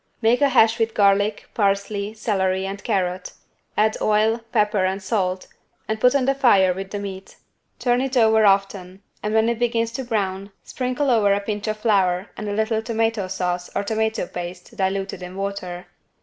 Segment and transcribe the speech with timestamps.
[0.19, 3.33] Make a hash with garlic, parsley, celery and carrot;
[3.77, 5.45] add oil, pepper and salt
[5.87, 7.35] and put on the fire with the meat.
[7.77, 11.77] Turn it over often, and when it begins to brown, sprinkle over a pinch of
[11.77, 15.85] flour and a little tomato sauce or tomato paste diluted in water.